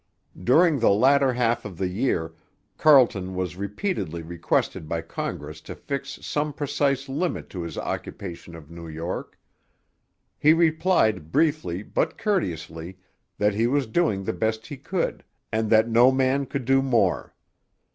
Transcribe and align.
During 0.43 0.79
the 0.79 0.89
latter 0.89 1.31
half 1.33 1.63
of 1.63 1.77
the 1.77 1.87
year 1.87 2.33
Carleton 2.75 3.35
was 3.35 3.55
repeatedly 3.55 4.23
requested 4.23 4.89
by 4.89 5.01
Congress 5.03 5.61
to 5.61 5.75
fix 5.75 6.17
some 6.25 6.53
precise 6.53 7.07
limit 7.07 7.51
to 7.51 7.61
his 7.61 7.77
occupation 7.77 8.55
of 8.55 8.71
New 8.71 8.87
York. 8.87 9.37
He 10.39 10.53
replied 10.53 11.31
briefly, 11.31 11.83
but 11.83 12.17
courteously, 12.17 12.97
that 13.37 13.53
he 13.53 13.67
was 13.67 13.85
doing 13.85 14.23
the 14.23 14.33
best 14.33 14.65
he 14.65 14.77
could, 14.77 15.23
and 15.51 15.69
that 15.69 15.87
no 15.87 16.11
man 16.11 16.47
could 16.47 16.65
do 16.65 16.81
more. 16.81 17.35